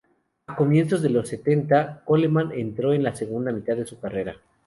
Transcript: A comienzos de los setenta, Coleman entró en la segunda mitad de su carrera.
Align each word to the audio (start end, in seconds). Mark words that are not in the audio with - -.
A 0.47 0.55
comienzos 0.55 1.03
de 1.03 1.11
los 1.11 1.29
setenta, 1.29 2.01
Coleman 2.05 2.51
entró 2.53 2.91
en 2.91 3.03
la 3.03 3.13
segunda 3.13 3.51
mitad 3.51 3.75
de 3.77 3.85
su 3.85 3.99
carrera. 3.99 4.35